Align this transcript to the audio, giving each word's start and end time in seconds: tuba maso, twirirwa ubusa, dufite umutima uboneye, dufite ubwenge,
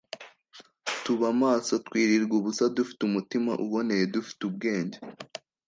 tuba 1.03 1.29
maso, 1.41 1.73
twirirwa 1.85 2.35
ubusa, 2.39 2.63
dufite 2.77 3.01
umutima 3.09 3.51
uboneye, 3.65 4.03
dufite 4.15 4.41
ubwenge, 4.49 4.97